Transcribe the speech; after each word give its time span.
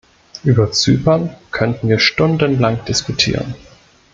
Über 0.43 0.71
Zypern 0.71 1.35
könnten 1.51 1.87
wir 1.87 1.99
stundenlang 1.99 2.83
diskutieren. 2.85 3.53